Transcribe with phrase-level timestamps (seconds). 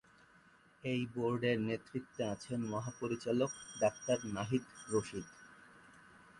[0.83, 3.51] এই বোর্ডের নেতৃত্বে আছেন মহাপরিচালক
[3.81, 5.27] ডাক্তার নাহিদ রশীদ।